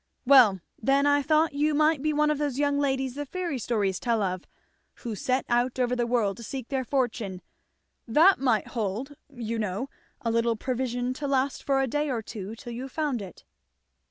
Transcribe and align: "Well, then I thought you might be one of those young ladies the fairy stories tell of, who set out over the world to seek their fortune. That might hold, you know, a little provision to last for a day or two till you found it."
"Well, 0.25 0.61
then 0.81 1.05
I 1.05 1.21
thought 1.21 1.53
you 1.53 1.75
might 1.75 2.01
be 2.01 2.11
one 2.11 2.31
of 2.31 2.39
those 2.39 2.57
young 2.57 2.79
ladies 2.79 3.13
the 3.13 3.23
fairy 3.23 3.59
stories 3.59 3.99
tell 3.99 4.23
of, 4.23 4.47
who 5.05 5.13
set 5.13 5.45
out 5.47 5.77
over 5.77 5.95
the 5.95 6.07
world 6.07 6.37
to 6.37 6.43
seek 6.43 6.69
their 6.69 6.83
fortune. 6.83 7.39
That 8.07 8.39
might 8.39 8.69
hold, 8.69 9.13
you 9.31 9.59
know, 9.59 9.89
a 10.21 10.31
little 10.31 10.55
provision 10.55 11.13
to 11.13 11.27
last 11.27 11.61
for 11.61 11.79
a 11.79 11.85
day 11.87 12.09
or 12.09 12.23
two 12.23 12.55
till 12.55 12.73
you 12.73 12.89
found 12.89 13.21
it." 13.21 13.43